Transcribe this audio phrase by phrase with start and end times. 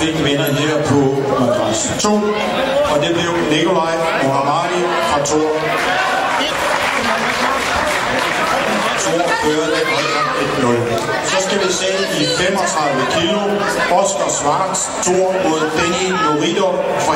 [0.00, 1.00] fik vinder her på
[1.40, 2.08] madras 2,
[2.92, 5.50] og det blev Nikolaj Mohammadi fra Tor.
[9.04, 10.08] Tor fører den hold
[10.86, 11.30] 1-0.
[11.30, 11.90] Så skal vi se
[12.20, 13.40] i 35 kilo
[14.00, 16.68] Oscar Svarts Tor mod Benny Norido
[17.04, 17.14] fra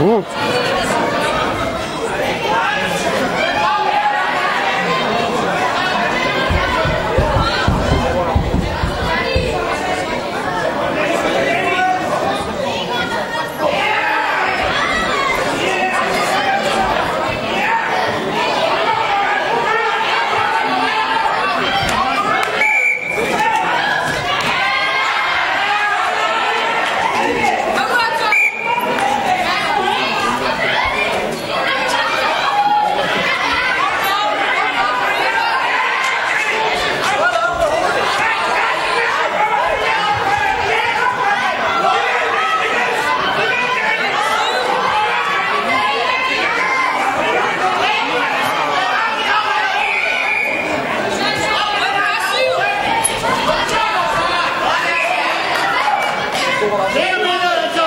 [0.00, 0.47] Oh.
[56.60, 57.82] 내가 먼저 했죠.